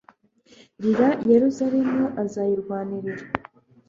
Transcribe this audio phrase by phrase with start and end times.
[0.81, 3.23] rira yerusalemu azayirwanirira